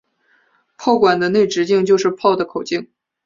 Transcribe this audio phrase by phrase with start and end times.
[0.79, 2.89] 炮管的内直径就是炮的口径。